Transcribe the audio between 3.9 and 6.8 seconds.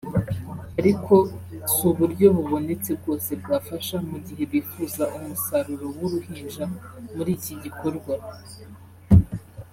mu gihe bifuza umusaruro w’uruhinja